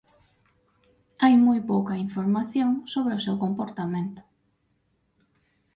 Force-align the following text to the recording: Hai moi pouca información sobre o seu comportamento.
Hai 1.23 1.33
moi 1.47 1.59
pouca 1.71 2.01
información 2.05 2.69
sobre 2.93 3.13
o 3.15 3.23
seu 3.25 3.35
comportamento. 3.43 4.21